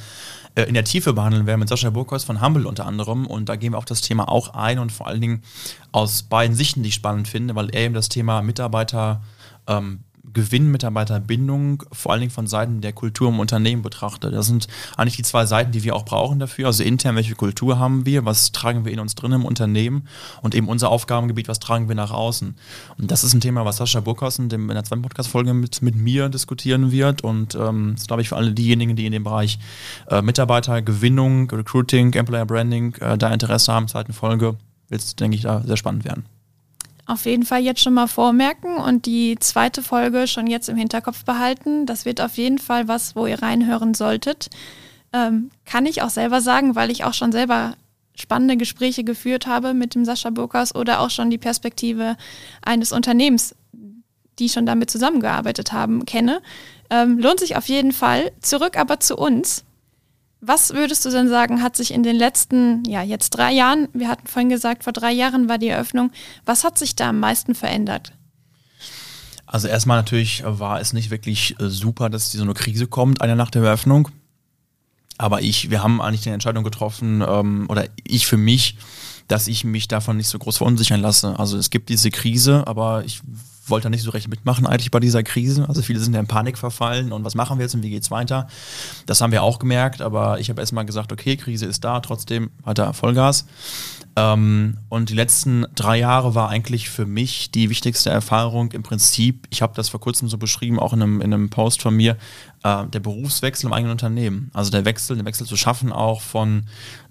äh, 0.55 0.63
in 0.63 0.75
der 0.75 0.83
Tiefe 0.83 1.13
behandeln 1.13 1.47
werden 1.47 1.59
mit 1.59 1.69
Sascha 1.69 1.89
Burkholz 1.89 2.23
von 2.23 2.41
Humble 2.41 2.67
unter 2.67 2.85
anderem. 2.85 3.25
Und 3.25 3.49
da 3.49 3.55
gehen 3.55 3.73
wir 3.73 3.77
auf 3.77 3.85
das 3.85 4.01
Thema 4.01 4.29
auch 4.29 4.53
ein 4.53 4.77
und 4.77 4.91
vor 4.91 5.07
allen 5.07 5.21
Dingen 5.21 5.43
aus 5.91 6.23
beiden 6.23 6.55
Sichten, 6.55 6.83
die 6.83 6.89
ich 6.89 6.95
spannend 6.95 7.27
finde, 7.27 7.55
weil 7.55 7.69
er 7.71 7.85
eben 7.85 7.95
das 7.95 8.09
Thema 8.09 8.41
Mitarbeiter 8.43 9.21
ähm, 9.67 10.01
Gewinn, 10.31 10.71
Mitarbeiterbindung, 10.71 11.83
vor 11.91 12.11
allen 12.11 12.21
Dingen 12.21 12.31
von 12.31 12.47
Seiten 12.47 12.79
der 12.79 12.93
Kultur 12.93 13.27
im 13.27 13.39
Unternehmen 13.39 13.81
betrachtet. 13.81 14.33
Das 14.33 14.45
sind 14.47 14.67
eigentlich 14.95 15.17
die 15.17 15.23
zwei 15.23 15.45
Seiten, 15.45 15.71
die 15.73 15.83
wir 15.83 15.95
auch 15.95 16.05
brauchen 16.05 16.39
dafür. 16.39 16.67
Also 16.67 16.83
intern, 16.83 17.15
welche 17.15 17.35
Kultur 17.35 17.77
haben 17.77 18.05
wir, 18.05 18.23
was 18.23 18.53
tragen 18.53 18.85
wir 18.85 18.93
in 18.93 18.99
uns 18.99 19.15
drin 19.15 19.33
im 19.33 19.43
Unternehmen 19.43 20.07
und 20.41 20.55
eben 20.55 20.69
unser 20.69 20.89
Aufgabengebiet, 20.89 21.49
was 21.49 21.59
tragen 21.59 21.89
wir 21.89 21.95
nach 21.95 22.11
außen. 22.11 22.55
Und 22.97 23.11
das 23.11 23.25
ist 23.25 23.33
ein 23.33 23.41
Thema, 23.41 23.65
was 23.65 23.77
Sascha 23.77 23.99
Burkhausen 23.99 24.49
in 24.49 24.67
der 24.69 24.83
zweiten 24.85 25.01
Podcast-Folge 25.01 25.53
mit, 25.53 25.81
mit 25.81 25.95
mir 25.95 26.29
diskutieren 26.29 26.91
wird. 26.91 27.21
Und 27.21 27.55
ähm, 27.55 27.93
das 27.95 28.07
glaube 28.07 28.21
ich 28.21 28.29
für 28.29 28.37
alle 28.37 28.53
diejenigen, 28.53 28.95
die 28.95 29.05
in 29.05 29.11
dem 29.11 29.25
Bereich 29.25 29.59
äh, 30.07 30.21
Mitarbeitergewinnung, 30.21 31.49
Recruiting, 31.51 32.13
Employer 32.13 32.45
Branding 32.45 32.95
äh, 32.95 33.17
da 33.17 33.33
Interesse 33.33 33.73
haben, 33.73 33.89
zweiten 33.89 34.13
Folge, 34.13 34.55
wird 34.87 35.01
es, 35.01 35.15
denke 35.17 35.35
ich, 35.35 35.43
da 35.43 35.61
sehr 35.61 35.77
spannend 35.77 36.05
werden 36.05 36.23
auf 37.05 37.25
jeden 37.25 37.44
Fall 37.44 37.61
jetzt 37.61 37.81
schon 37.81 37.94
mal 37.94 38.07
vormerken 38.07 38.77
und 38.77 39.05
die 39.05 39.38
zweite 39.39 39.81
Folge 39.81 40.27
schon 40.27 40.47
jetzt 40.47 40.69
im 40.69 40.77
Hinterkopf 40.77 41.25
behalten. 41.25 41.85
Das 41.85 42.05
wird 42.05 42.21
auf 42.21 42.38
jeden 42.38 42.59
Fall 42.59 42.88
was, 42.88 43.15
wo 43.15 43.27
ihr 43.27 43.41
reinhören 43.41 43.94
solltet. 43.94 44.50
Ähm, 45.11 45.51
kann 45.65 45.85
ich 45.85 46.01
auch 46.01 46.09
selber 46.09 46.41
sagen, 46.41 46.75
weil 46.75 46.91
ich 46.91 47.03
auch 47.03 47.13
schon 47.13 47.31
selber 47.31 47.75
spannende 48.15 48.57
Gespräche 48.57 49.03
geführt 49.03 49.47
habe 49.47 49.73
mit 49.73 49.95
dem 49.95 50.05
Sascha 50.05 50.29
Burkas 50.29 50.75
oder 50.75 51.01
auch 51.01 51.09
schon 51.09 51.29
die 51.29 51.38
Perspektive 51.38 52.15
eines 52.63 52.91
Unternehmens, 52.91 53.55
die 54.39 54.50
schon 54.50 54.65
damit 54.65 54.89
zusammengearbeitet 54.89 55.73
haben, 55.73 56.05
kenne. 56.05 56.41
Ähm, 56.89 57.19
lohnt 57.19 57.39
sich 57.39 57.57
auf 57.57 57.67
jeden 57.67 57.91
Fall. 57.91 58.31
Zurück 58.41 58.77
aber 58.77 59.00
zu 59.00 59.17
uns. 59.17 59.65
Was 60.45 60.73
würdest 60.73 61.05
du 61.05 61.09
denn 61.09 61.29
sagen, 61.29 61.63
hat 61.63 61.77
sich 61.77 61.93
in 61.93 62.03
den 62.03 62.17
letzten, 62.17 62.83
ja, 62.83 63.01
jetzt 63.01 63.29
drei 63.29 63.53
Jahren, 63.53 63.87
wir 63.93 64.09
hatten 64.09 64.27
vorhin 64.27 64.49
gesagt, 64.49 64.83
vor 64.83 64.91
drei 64.91 65.13
Jahren 65.13 65.47
war 65.47 65.57
die 65.57 65.69
Eröffnung, 65.69 66.11
was 66.45 66.65
hat 66.65 66.77
sich 66.77 66.97
da 66.97 67.09
am 67.09 67.19
meisten 67.21 67.55
verändert? 67.55 68.11
Also 69.45 69.69
erstmal 69.69 69.97
natürlich 69.97 70.43
war 70.45 70.81
es 70.81 70.91
nicht 70.91 71.11
wirklich 71.11 71.57
äh, 71.61 71.69
super, 71.69 72.09
dass 72.09 72.33
so 72.33 72.43
eine 72.43 72.53
Krise 72.53 72.87
kommt, 72.87 73.21
eine 73.21 73.37
nach 73.37 73.51
der 73.51 73.63
Eröffnung. 73.63 74.09
Aber 75.17 75.41
ich, 75.41 75.69
wir 75.69 75.81
haben 75.81 76.01
eigentlich 76.01 76.23
die 76.23 76.29
Entscheidung 76.29 76.65
getroffen, 76.65 77.23
ähm, 77.25 77.65
oder 77.69 77.85
ich 78.03 78.27
für 78.27 78.35
mich, 78.35 78.75
dass 79.29 79.47
ich 79.47 79.63
mich 79.63 79.88
davon 79.88 80.17
nicht 80.17 80.27
so 80.27 80.39
groß 80.39 80.57
verunsichern 80.57 81.00
lasse. 81.00 81.39
Also 81.39 81.57
es 81.57 81.69
gibt 81.69 81.88
diese 81.88 82.12
Krise, 82.12 82.67
aber 82.67 83.05
ich 83.05 83.21
wollte 83.67 83.89
nicht 83.89 84.03
so 84.03 84.12
recht 84.12 84.27
mitmachen 84.27 84.67
eigentlich 84.67 84.91
bei 84.91 85.00
dieser 85.00 85.24
Krise. 85.24 85.67
Also 85.67 85.82
viele 85.82 86.00
sind 86.00 86.13
ja 86.13 86.20
in 86.20 86.27
Panik 86.27 86.58
verfallen 86.58 87.12
und 87.12 87.24
was 87.24 87.36
machen 87.36 87.58
wir 87.58 87.65
jetzt 87.65 87.75
und 87.75 87.84
wie 87.84 87.89
geht's 87.89 88.12
weiter? 88.12 88.48
Das 89.05 89.22
haben 89.22 89.32
wir 89.32 89.43
auch 89.43 89.60
gemerkt, 89.60 90.01
aber 90.01 90.39
ich 90.39 90.50
habe 90.50 90.62
erstmal 90.62 90.86
gesagt, 90.86 91.12
okay, 91.12 91.38
Krise 91.38 91.65
ist 91.65 91.84
da, 91.84 92.00
trotzdem 92.00 92.51
weiter 92.63 92.93
Vollgas. 92.93 93.46
Ähm, 94.15 94.77
und 94.89 95.10
die 95.10 95.15
letzten 95.15 95.65
drei 95.74 95.98
Jahre 95.98 96.36
war 96.36 96.50
eigentlich 96.50 96.89
für 96.89 97.05
mich 97.05 97.50
die 97.51 97.70
wichtigste 97.70 98.10
Erfahrung 98.10 98.72
im 98.72 98.84
Prinzip, 98.84 99.48
ich 99.50 99.62
habe 99.62 99.74
das 99.75 99.89
vor 99.89 100.00
kurzem 100.00 100.27
so 100.27 100.38
beschrieben, 100.38 100.79
auch 100.79 100.93
in 100.93 101.01
einem, 101.01 101.22
in 101.22 101.34
einem 101.34 101.50
Post 101.50 101.82
von 101.82 101.96
mir, 101.96 102.17
äh, 102.63 102.88
der 102.88 103.00
Berufswechsel 103.00 103.67
im 103.67 103.74
eigenen 103.74 103.91
Unternehmen. 103.91 104.50
Also 104.53 104.72
der 104.72 104.86
Wechsel, 104.86 105.17
den 105.17 105.25
Wechsel 105.25 105.46
zu 105.46 105.55
schaffen 105.55 105.91
auch 105.91 106.22
von 106.22 106.63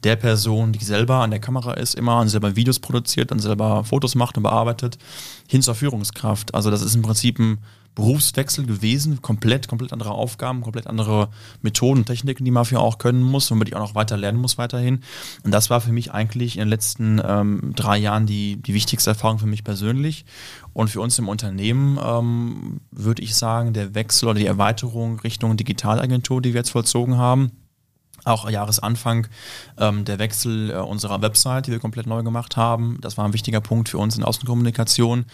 der 0.03 0.17
Person, 0.17 0.73
die 0.73 0.85
selber 0.85 1.17
an 1.17 1.31
der 1.31 1.41
Kamera 1.41 1.75
ist, 1.75 1.95
immer 1.95 2.21
und 2.21 2.29
selber 2.29 2.57
Videos 2.57 2.79
produziert 2.79 3.31
und 3.33 3.39
selber 3.39 3.85
Fotos 3.85 4.15
macht 4.15 4.37
und 4.37 4.43
bearbeitet, 4.43 4.99
hin 5.49 5.63
zur 5.63 5.75
Führungskraft. 5.75 6.55
Also 6.55 6.71
das 6.71 6.83
ist 6.83 6.95
im 6.95 7.03
Prinzip 7.03 7.39
ein 7.39 7.59
Berufswechsel 7.95 8.65
gewesen, 8.67 9.21
komplett, 9.21 9.69
komplett 9.69 9.93
andere 9.93 10.13
Aufgaben, 10.13 10.63
komplett 10.63 10.87
andere 10.87 11.29
Methoden, 11.61 12.05
Techniken, 12.05 12.45
die 12.45 12.51
Mafia 12.51 12.79
auch 12.79 12.99
können 12.99 13.23
muss 13.23 13.51
und 13.51 13.67
die 13.69 13.75
auch 13.75 13.81
noch 13.81 13.95
weiter 13.95 14.17
lernen 14.17 14.39
muss 14.39 14.59
weiterhin. 14.59 15.03
Und 15.45 15.53
das 15.53 15.69
war 15.69 15.81
für 15.81 15.93
mich 15.93 16.13
eigentlich 16.13 16.57
in 16.57 16.61
den 16.61 16.69
letzten 16.69 17.21
ähm, 17.25 17.73
drei 17.77 17.99
Jahren 17.99 18.27
die, 18.27 18.57
die 18.57 18.75
wichtigste 18.75 19.11
Erfahrung 19.11 19.39
für 19.39 19.47
mich 19.47 19.65
persönlich. 19.65 20.25
Und 20.73 20.89
für 20.89 21.01
uns 21.01 21.19
im 21.19 21.29
Unternehmen 21.29 21.99
ähm, 22.03 22.81
würde 22.91 23.23
ich 23.23 23.35
sagen, 23.35 23.75
der 23.75 23.95
Wechsel 23.95 24.29
oder 24.29 24.39
die 24.39 24.47
Erweiterung 24.47 25.21
Richtung 25.21 25.57
Digitalagentur, 25.57 26.41
die 26.41 26.55
wir 26.55 26.61
jetzt 26.61 26.71
vollzogen 26.71 27.19
haben, 27.19 27.53
auch 28.25 28.49
Jahresanfang 28.49 29.27
ähm, 29.79 30.05
der 30.05 30.19
Wechsel 30.19 30.71
äh, 30.71 30.75
unserer 30.75 31.23
Website, 31.23 31.67
die 31.67 31.73
wir 31.73 31.81
komplett 31.81 32.07
neu 32.07 32.23
gemacht 32.23 32.57
haben. 32.57 32.99
Das 33.01 33.19
war 33.19 33.25
ein 33.25 33.33
wichtiger 33.33 33.61
Punkt 33.61 33.89
für 33.89 33.99
uns 33.99 34.17
in 34.17 34.23
Außenkommunikation. 34.23 35.25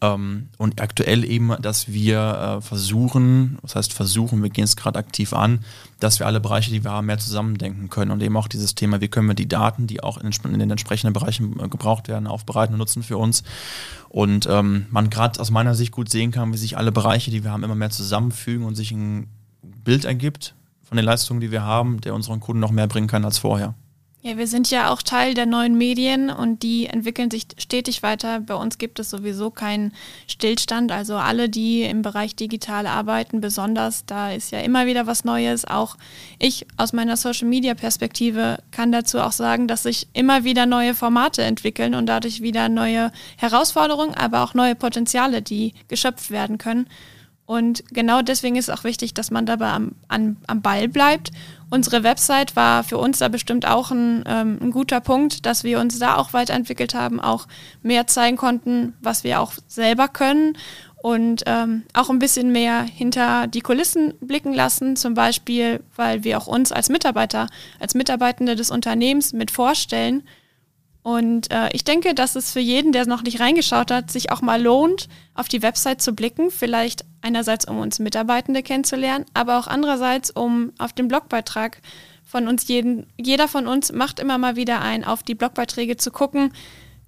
Ähm, 0.00 0.48
und 0.58 0.80
aktuell 0.80 1.24
eben, 1.24 1.54
dass 1.60 1.88
wir 1.88 2.58
äh, 2.58 2.60
versuchen, 2.60 3.58
was 3.62 3.76
heißt 3.76 3.92
versuchen, 3.92 4.42
wir 4.42 4.50
gehen 4.50 4.64
es 4.64 4.76
gerade 4.76 4.98
aktiv 4.98 5.32
an, 5.32 5.64
dass 6.00 6.18
wir 6.18 6.26
alle 6.26 6.40
Bereiche, 6.40 6.70
die 6.70 6.82
wir 6.82 6.90
haben, 6.90 7.06
mehr 7.06 7.18
zusammendenken 7.18 7.88
können 7.90 8.10
und 8.10 8.22
eben 8.22 8.36
auch 8.36 8.48
dieses 8.48 8.74
Thema, 8.74 9.00
wie 9.00 9.08
können 9.08 9.28
wir 9.28 9.34
die 9.34 9.48
Daten, 9.48 9.86
die 9.86 10.02
auch 10.02 10.18
in, 10.18 10.30
in 10.52 10.58
den 10.58 10.70
entsprechenden 10.70 11.12
Bereichen 11.12 11.60
äh, 11.60 11.68
gebraucht 11.68 12.08
werden, 12.08 12.26
aufbereiten 12.26 12.74
und 12.74 12.78
nutzen 12.78 13.02
für 13.02 13.18
uns. 13.18 13.44
Und 14.08 14.46
ähm, 14.50 14.86
man 14.90 15.10
gerade 15.10 15.40
aus 15.40 15.50
meiner 15.50 15.74
Sicht 15.74 15.92
gut 15.92 16.10
sehen 16.10 16.32
kann, 16.32 16.52
wie 16.52 16.58
sich 16.58 16.76
alle 16.76 16.92
Bereiche, 16.92 17.30
die 17.30 17.44
wir 17.44 17.52
haben, 17.52 17.64
immer 17.64 17.74
mehr 17.74 17.90
zusammenfügen 17.90 18.66
und 18.66 18.74
sich 18.74 18.90
ein 18.90 19.28
Bild 19.62 20.04
ergibt, 20.04 20.54
von 20.92 20.98
den 20.98 21.06
Leistungen, 21.06 21.40
die 21.40 21.50
wir 21.50 21.62
haben, 21.62 22.02
der 22.02 22.14
unseren 22.14 22.38
Kunden 22.38 22.60
noch 22.60 22.70
mehr 22.70 22.86
bringen 22.86 23.06
kann 23.06 23.24
als 23.24 23.38
vorher. 23.38 23.72
Ja, 24.20 24.36
wir 24.36 24.46
sind 24.46 24.70
ja 24.70 24.90
auch 24.92 25.00
Teil 25.00 25.32
der 25.32 25.46
neuen 25.46 25.78
Medien 25.78 26.28
und 26.28 26.62
die 26.62 26.84
entwickeln 26.84 27.30
sich 27.30 27.46
stetig 27.56 28.02
weiter. 28.02 28.40
Bei 28.40 28.54
uns 28.56 28.76
gibt 28.76 28.98
es 28.98 29.08
sowieso 29.08 29.50
keinen 29.50 29.94
Stillstand. 30.26 30.92
Also 30.92 31.16
alle, 31.16 31.48
die 31.48 31.80
im 31.84 32.02
Bereich 32.02 32.36
digital 32.36 32.86
arbeiten, 32.86 33.40
besonders, 33.40 34.04
da 34.04 34.30
ist 34.32 34.52
ja 34.52 34.60
immer 34.60 34.84
wieder 34.84 35.06
was 35.06 35.24
Neues. 35.24 35.64
Auch 35.64 35.96
ich 36.38 36.66
aus 36.76 36.92
meiner 36.92 37.16
Social-Media-Perspektive 37.16 38.58
kann 38.70 38.92
dazu 38.92 39.18
auch 39.18 39.32
sagen, 39.32 39.68
dass 39.68 39.84
sich 39.84 40.08
immer 40.12 40.44
wieder 40.44 40.66
neue 40.66 40.92
Formate 40.92 41.40
entwickeln 41.42 41.94
und 41.94 42.04
dadurch 42.04 42.42
wieder 42.42 42.68
neue 42.68 43.12
Herausforderungen, 43.38 44.14
aber 44.14 44.44
auch 44.44 44.52
neue 44.52 44.74
Potenziale, 44.74 45.40
die 45.40 45.72
geschöpft 45.88 46.30
werden 46.30 46.58
können. 46.58 46.86
Und 47.52 47.84
genau 47.92 48.22
deswegen 48.22 48.56
ist 48.56 48.70
es 48.70 48.74
auch 48.74 48.82
wichtig, 48.82 49.12
dass 49.12 49.30
man 49.30 49.44
dabei 49.44 49.68
am, 49.72 49.92
an, 50.08 50.38
am 50.46 50.62
Ball 50.62 50.88
bleibt. 50.88 51.32
Unsere 51.68 52.02
Website 52.02 52.56
war 52.56 52.82
für 52.82 52.96
uns 52.96 53.18
da 53.18 53.28
bestimmt 53.28 53.66
auch 53.66 53.90
ein, 53.90 54.24
ähm, 54.26 54.58
ein 54.62 54.70
guter 54.70 55.02
Punkt, 55.02 55.44
dass 55.44 55.62
wir 55.62 55.78
uns 55.78 55.98
da 55.98 56.16
auch 56.16 56.32
weiterentwickelt 56.32 56.94
haben, 56.94 57.20
auch 57.20 57.46
mehr 57.82 58.06
zeigen 58.06 58.38
konnten, 58.38 58.94
was 59.02 59.22
wir 59.22 59.38
auch 59.38 59.52
selber 59.68 60.08
können 60.08 60.56
und 61.02 61.42
ähm, 61.44 61.82
auch 61.92 62.08
ein 62.08 62.20
bisschen 62.20 62.52
mehr 62.52 62.84
hinter 62.84 63.48
die 63.48 63.60
Kulissen 63.60 64.14
blicken 64.22 64.54
lassen, 64.54 64.96
zum 64.96 65.12
Beispiel, 65.12 65.80
weil 65.94 66.24
wir 66.24 66.38
auch 66.38 66.46
uns 66.46 66.72
als 66.72 66.88
Mitarbeiter, 66.88 67.48
als 67.78 67.94
Mitarbeitende 67.94 68.56
des 68.56 68.70
Unternehmens 68.70 69.34
mit 69.34 69.50
vorstellen 69.50 70.22
und 71.02 71.50
äh, 71.50 71.68
ich 71.72 71.82
denke, 71.82 72.14
dass 72.14 72.36
es 72.36 72.52
für 72.52 72.60
jeden, 72.60 72.92
der 72.92 73.06
noch 73.06 73.22
nicht 73.22 73.40
reingeschaut 73.40 73.90
hat, 73.90 74.10
sich 74.10 74.30
auch 74.30 74.40
mal 74.40 74.62
lohnt, 74.62 75.08
auf 75.34 75.48
die 75.48 75.62
Website 75.62 76.00
zu 76.00 76.12
blicken. 76.12 76.50
Vielleicht 76.50 77.04
einerseits, 77.22 77.66
um 77.66 77.78
uns 77.78 77.98
Mitarbeitende 77.98 78.62
kennenzulernen, 78.62 79.24
aber 79.34 79.58
auch 79.58 79.66
andererseits, 79.66 80.30
um 80.30 80.72
auf 80.78 80.92
den 80.92 81.08
Blogbeitrag 81.08 81.80
von 82.24 82.46
uns 82.46 82.68
jeden, 82.68 83.06
jeder 83.20 83.48
von 83.48 83.66
uns 83.66 83.92
macht 83.92 84.20
immer 84.20 84.38
mal 84.38 84.54
wieder 84.54 84.80
ein, 84.80 85.04
auf 85.04 85.24
die 85.24 85.34
Blogbeiträge 85.34 85.96
zu 85.96 86.12
gucken. 86.12 86.52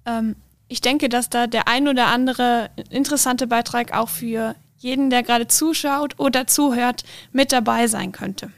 Ähm, 0.05 0.35
ich 0.67 0.81
denke, 0.81 1.07
dass 1.07 1.29
da 1.29 1.47
der 1.47 1.69
ein 1.69 1.87
oder 1.87 2.07
andere 2.07 2.71
interessante 2.89 3.47
Beitrag 3.47 3.93
auch 3.93 4.09
für 4.09 4.55
jeden, 4.77 5.09
der 5.09 5.23
gerade 5.23 5.47
zuschaut 5.47 6.19
oder 6.19 6.47
zuhört, 6.47 7.03
mit 7.31 7.53
dabei 7.53 7.87
sein 7.87 8.11
könnte. 8.11 8.51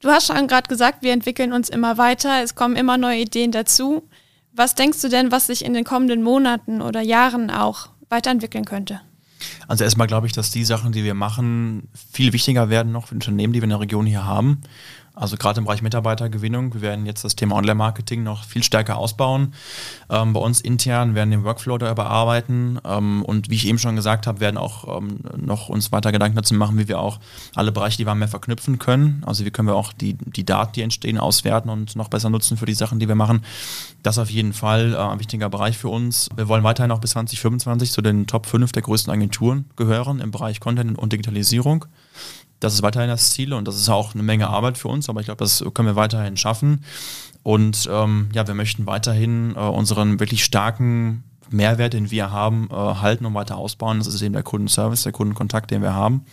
Du 0.00 0.08
hast 0.08 0.26
schon 0.26 0.48
gerade 0.48 0.68
gesagt, 0.68 1.02
wir 1.02 1.12
entwickeln 1.12 1.52
uns 1.52 1.68
immer 1.68 1.98
weiter, 1.98 2.42
es 2.42 2.54
kommen 2.54 2.74
immer 2.74 2.96
neue 2.96 3.20
Ideen 3.20 3.52
dazu. 3.52 4.08
Was 4.52 4.74
denkst 4.74 5.00
du 5.02 5.08
denn, 5.08 5.30
was 5.30 5.46
sich 5.46 5.64
in 5.64 5.74
den 5.74 5.84
kommenden 5.84 6.22
Monaten 6.22 6.80
oder 6.80 7.02
Jahren 7.02 7.50
auch 7.50 7.88
weiterentwickeln 8.08 8.64
könnte? 8.64 9.02
Also 9.68 9.84
erstmal 9.84 10.06
glaube 10.06 10.26
ich, 10.26 10.32
dass 10.32 10.50
die 10.50 10.64
Sachen, 10.64 10.92
die 10.92 11.04
wir 11.04 11.14
machen, 11.14 11.88
viel 12.12 12.32
wichtiger 12.32 12.70
werden 12.70 12.92
noch 12.92 13.08
für 13.08 13.14
Unternehmen, 13.14 13.52
die 13.52 13.60
wir 13.60 13.64
in 13.64 13.70
der 13.70 13.80
Region 13.80 14.06
hier 14.06 14.24
haben. 14.24 14.62
Also 15.14 15.36
gerade 15.36 15.58
im 15.58 15.64
Bereich 15.64 15.82
Mitarbeitergewinnung. 15.82 16.72
Wir 16.74 16.82
werden 16.82 17.04
jetzt 17.04 17.24
das 17.24 17.36
Thema 17.36 17.56
Online-Marketing 17.56 18.22
noch 18.22 18.44
viel 18.44 18.62
stärker 18.62 18.96
ausbauen. 18.96 19.54
Ähm, 20.08 20.32
bei 20.32 20.40
uns 20.40 20.60
intern 20.60 21.14
werden 21.14 21.30
den 21.30 21.44
Workflow 21.44 21.78
da 21.78 21.90
überarbeiten. 21.90 22.80
Ähm, 22.84 23.22
und 23.24 23.50
wie 23.50 23.56
ich 23.56 23.66
eben 23.66 23.78
schon 23.78 23.96
gesagt 23.96 24.26
habe, 24.26 24.40
werden 24.40 24.56
auch 24.56 24.98
ähm, 24.98 25.18
noch 25.36 25.68
uns 25.68 25.92
weiter 25.92 26.12
Gedanken 26.12 26.36
dazu 26.36 26.54
machen, 26.54 26.78
wie 26.78 26.88
wir 26.88 27.00
auch 27.00 27.18
alle 27.54 27.72
Bereiche, 27.72 27.98
die 27.98 28.06
wir 28.06 28.14
mehr 28.14 28.28
verknüpfen 28.28 28.78
können. 28.78 29.22
Also 29.26 29.44
wie 29.44 29.50
können 29.50 29.68
wir 29.68 29.74
auch 29.74 29.92
die, 29.92 30.14
die 30.14 30.46
Daten, 30.46 30.72
die 30.74 30.82
entstehen, 30.82 31.18
auswerten 31.18 31.70
und 31.70 31.96
noch 31.96 32.08
besser 32.08 32.30
nutzen 32.30 32.56
für 32.56 32.66
die 32.66 32.74
Sachen, 32.74 32.98
die 32.98 33.08
wir 33.08 33.14
machen. 33.14 33.42
Das 34.02 34.18
auf 34.18 34.30
jeden 34.30 34.52
Fall 34.52 34.94
äh, 34.94 34.96
ein 34.96 35.18
wichtiger 35.18 35.50
Bereich 35.50 35.76
für 35.76 35.88
uns. 35.88 36.28
Wir 36.36 36.48
wollen 36.48 36.64
weiterhin 36.64 36.92
auch 36.92 37.00
bis 37.00 37.10
2025 37.10 37.92
zu 37.92 38.00
den 38.00 38.26
Top 38.26 38.46
5 38.46 38.72
der 38.72 38.82
größten 38.82 39.12
Agenturen 39.12 39.64
gehören 39.76 40.20
im 40.20 40.30
Bereich 40.30 40.60
Content 40.60 40.98
und 40.98 41.12
Digitalisierung. 41.12 41.86
Das 42.60 42.74
ist 42.74 42.82
weiterhin 42.82 43.08
das 43.08 43.30
Ziel 43.30 43.52
und 43.52 43.66
das 43.66 43.76
ist 43.76 43.88
auch 43.88 44.14
eine 44.14 44.22
Menge 44.22 44.48
Arbeit 44.48 44.78
für 44.78 44.88
uns, 44.88 45.08
aber 45.08 45.20
ich 45.20 45.26
glaube, 45.26 45.42
das 45.42 45.64
können 45.74 45.88
wir 45.88 45.96
weiterhin 45.96 46.36
schaffen. 46.36 46.84
Und 47.42 47.88
ähm, 47.90 48.28
ja, 48.34 48.46
wir 48.46 48.54
möchten 48.54 48.86
weiterhin 48.86 49.54
äh, 49.56 49.60
unseren 49.60 50.20
wirklich 50.20 50.44
starken 50.44 51.24
Mehrwert, 51.48 51.94
den 51.94 52.10
wir 52.10 52.30
haben, 52.30 52.68
äh, 52.70 52.74
halten 52.74 53.24
und 53.26 53.34
weiter 53.34 53.56
ausbauen. 53.56 53.98
Das 53.98 54.06
ist 54.06 54.22
eben 54.22 54.34
der 54.34 54.42
Kundenservice, 54.42 55.02
der 55.02 55.12
Kundenkontakt, 55.12 55.70
den 55.70 55.82
wir 55.82 55.94
haben. 55.94 56.24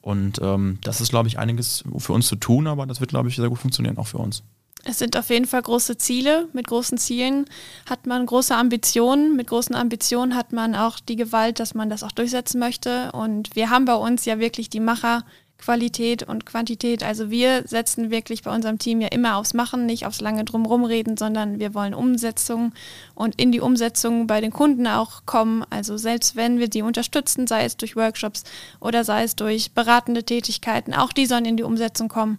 Und 0.00 0.40
ähm, 0.40 0.78
das 0.82 1.00
ist, 1.00 1.10
glaube 1.10 1.28
ich, 1.28 1.38
einiges 1.38 1.84
für 1.98 2.12
uns 2.12 2.28
zu 2.28 2.36
tun, 2.36 2.66
aber 2.66 2.86
das 2.86 3.00
wird, 3.00 3.10
glaube 3.10 3.28
ich, 3.28 3.36
sehr 3.36 3.48
gut 3.48 3.58
funktionieren, 3.58 3.98
auch 3.98 4.06
für 4.06 4.18
uns. 4.18 4.42
Es 4.84 4.98
sind 4.98 5.16
auf 5.16 5.28
jeden 5.28 5.44
Fall 5.44 5.60
große 5.60 5.98
Ziele. 5.98 6.48
Mit 6.52 6.68
großen 6.68 6.98
Zielen 6.98 7.46
hat 7.90 8.06
man 8.06 8.24
große 8.24 8.54
Ambitionen. 8.54 9.36
Mit 9.36 9.48
großen 9.48 9.74
Ambitionen 9.74 10.36
hat 10.36 10.52
man 10.52 10.74
auch 10.74 11.00
die 11.00 11.16
Gewalt, 11.16 11.60
dass 11.60 11.74
man 11.74 11.90
das 11.90 12.02
auch 12.02 12.12
durchsetzen 12.12 12.60
möchte. 12.60 13.12
Und 13.12 13.54
wir 13.56 13.70
haben 13.70 13.84
bei 13.84 13.96
uns 13.96 14.24
ja 14.24 14.38
wirklich 14.38 14.70
die 14.70 14.80
Macher 14.80 15.24
Qualität 15.58 16.22
und 16.22 16.46
Quantität. 16.46 17.02
Also 17.02 17.30
wir 17.30 17.64
setzen 17.66 18.10
wirklich 18.10 18.42
bei 18.42 18.54
unserem 18.54 18.78
Team 18.78 19.00
ja 19.00 19.08
immer 19.08 19.36
aufs 19.36 19.54
Machen, 19.54 19.86
nicht 19.86 20.06
aufs 20.06 20.20
lange 20.20 20.44
drumherum 20.44 20.84
reden, 20.84 21.16
sondern 21.16 21.58
wir 21.58 21.74
wollen 21.74 21.94
Umsetzung 21.94 22.72
und 23.14 23.40
in 23.40 23.52
die 23.52 23.60
Umsetzung 23.60 24.26
bei 24.28 24.40
den 24.40 24.52
Kunden 24.52 24.86
auch 24.86 25.26
kommen. 25.26 25.64
Also 25.68 25.96
selbst 25.96 26.36
wenn 26.36 26.58
wir 26.58 26.68
sie 26.72 26.82
unterstützen, 26.82 27.46
sei 27.46 27.64
es 27.64 27.76
durch 27.76 27.96
Workshops 27.96 28.44
oder 28.80 29.04
sei 29.04 29.24
es 29.24 29.34
durch 29.36 29.72
beratende 29.72 30.24
Tätigkeiten, 30.24 30.94
auch 30.94 31.12
die 31.12 31.26
sollen 31.26 31.44
in 31.44 31.56
die 31.56 31.64
Umsetzung 31.64 32.08
kommen. 32.08 32.38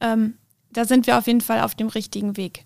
Ähm, 0.00 0.34
da 0.70 0.84
sind 0.84 1.06
wir 1.06 1.18
auf 1.18 1.26
jeden 1.26 1.40
Fall 1.40 1.60
auf 1.60 1.74
dem 1.74 1.88
richtigen 1.88 2.36
Weg. 2.36 2.64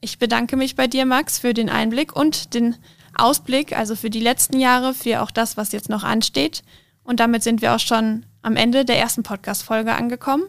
Ich 0.00 0.18
bedanke 0.18 0.56
mich 0.56 0.76
bei 0.76 0.88
dir, 0.88 1.06
Max, 1.06 1.38
für 1.38 1.54
den 1.54 1.70
Einblick 1.70 2.14
und 2.14 2.54
den 2.54 2.76
Ausblick, 3.14 3.76
also 3.76 3.96
für 3.96 4.10
die 4.10 4.20
letzten 4.20 4.60
Jahre, 4.60 4.94
für 4.94 5.22
auch 5.22 5.30
das, 5.30 5.56
was 5.56 5.72
jetzt 5.72 5.88
noch 5.88 6.04
ansteht. 6.04 6.62
Und 7.02 7.20
damit 7.20 7.42
sind 7.42 7.62
wir 7.62 7.74
auch 7.74 7.80
schon 7.80 8.26
am 8.46 8.54
Ende 8.54 8.84
der 8.84 8.96
ersten 8.96 9.24
Podcast-Folge 9.24 9.92
angekommen. 9.92 10.44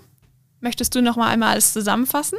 Möchtest 0.62 0.94
du 0.94 1.02
noch 1.02 1.16
mal 1.16 1.30
einmal 1.30 1.50
alles 1.54 1.74
zusammenfassen? 1.74 2.38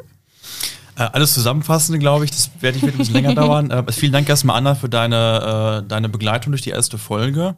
Äh, 0.97 1.03
alles 1.13 1.35
zusammenfassen, 1.35 1.99
glaube 1.99 2.25
ich, 2.25 2.31
das 2.31 2.51
werde 2.61 2.79
ich 2.79 2.85
ein 2.85 2.97
bisschen 2.97 3.15
länger 3.15 3.35
dauern. 3.35 3.69
Äh, 3.73 3.91
vielen 3.91 4.13
Dank 4.13 4.29
erstmal, 4.29 4.57
Anna, 4.57 4.77
für 4.77 4.89
deine, 4.89 5.83
äh, 5.83 5.89
deine 5.89 6.09
Begleitung 6.09 6.53
durch 6.53 6.63
die 6.63 6.71
erste 6.71 6.97
Folge. 6.97 7.57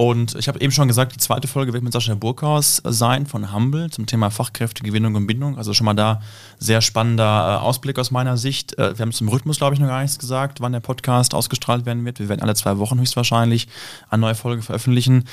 Und 0.00 0.34
ich 0.36 0.48
habe 0.48 0.58
eben 0.62 0.72
schon 0.72 0.88
gesagt, 0.88 1.14
die 1.14 1.18
zweite 1.18 1.46
Folge 1.46 1.74
wird 1.74 1.84
mit 1.84 1.92
Sascha 1.92 2.14
Burkhaus 2.14 2.80
sein 2.86 3.26
von 3.26 3.52
Humble 3.52 3.90
zum 3.90 4.06
Thema 4.06 4.30
Fachkräftegewinnung 4.30 5.14
und 5.14 5.26
Bindung. 5.26 5.58
Also 5.58 5.74
schon 5.74 5.84
mal 5.84 5.92
da 5.92 6.22
sehr 6.58 6.80
spannender 6.80 7.58
äh, 7.60 7.62
Ausblick 7.62 7.98
aus 7.98 8.10
meiner 8.10 8.38
Sicht. 8.38 8.78
Äh, 8.78 8.96
wir 8.96 9.02
haben 9.02 9.12
zum 9.12 9.28
Rhythmus, 9.28 9.58
glaube 9.58 9.74
ich, 9.74 9.80
noch 9.80 9.88
gar 9.88 10.00
nichts 10.00 10.18
gesagt, 10.18 10.62
wann 10.62 10.72
der 10.72 10.80
Podcast 10.80 11.34
ausgestrahlt 11.34 11.84
werden 11.84 12.02
wird. 12.06 12.18
Wir 12.18 12.30
werden 12.30 12.40
alle 12.40 12.54
zwei 12.54 12.78
Wochen 12.78 12.98
höchstwahrscheinlich 12.98 13.68
eine 14.08 14.22
neue 14.22 14.34
Folge 14.34 14.62
veröffentlichen. 14.62 15.24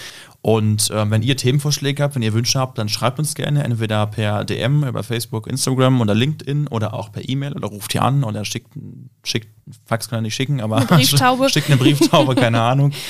Und 0.42 0.92
äh, 0.92 1.10
wenn 1.10 1.24
ihr 1.24 1.38
Themenvorschläge 1.38 2.04
habt, 2.04 2.16
wenn 2.16 2.22
ihr 2.22 2.34
Wünsche 2.34 2.60
habt, 2.60 2.78
dann 2.78 2.90
schreibt 2.90 3.20
uns 3.20 3.36
gerne 3.36 3.64
entweder 3.64 4.06
per 4.08 4.44
DM 4.44 4.84
über 4.84 5.02
Facebook, 5.02 5.48
Instagram 5.48 6.02
oder 6.02 6.14
LinkedIn 6.14 6.68
oder 6.68 6.94
auch 6.94 7.14
per 7.14 7.28
E-Mail 7.28 7.54
oder 7.54 7.70
ruft 7.70 7.94
hier 7.94 8.02
an 8.02 8.26
oder 8.26 8.44
schickt, 8.44 8.74
schickt 9.24 9.48
Fax 9.86 10.10
kann 10.10 10.20
er 10.20 10.22
nicht 10.22 10.36
schicken, 10.36 10.62
aber 10.62 10.82
schickt 11.50 11.68
eine 11.68 11.78
Brieftaube, 11.78 12.36
keine 12.36 12.62
Ahnung. 12.62 12.92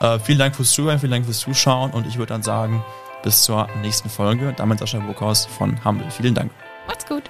Äh, 0.00 0.18
vielen 0.18 0.38
Dank 0.38 0.56
fürs 0.56 0.72
Zuhören, 0.72 0.98
vielen 0.98 1.12
Dank 1.12 1.24
fürs 1.24 1.40
Zuschauen 1.40 1.90
und 1.92 2.06
ich 2.06 2.18
würde 2.18 2.32
dann 2.32 2.42
sagen, 2.42 2.84
bis 3.22 3.42
zur 3.42 3.66
nächsten 3.82 4.08
Folge. 4.08 4.54
Damit 4.56 4.78
Sascha 4.78 4.98
Burkhaus 4.98 5.46
von 5.46 5.82
Humble. 5.84 6.10
Vielen 6.10 6.34
Dank. 6.34 6.52
Macht's 6.86 7.06
gut. 7.06 7.24